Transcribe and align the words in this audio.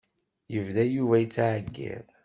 Yebda 0.53 0.83
Yuba 0.93 1.15
yettɛeyyiḍ. 1.21 2.05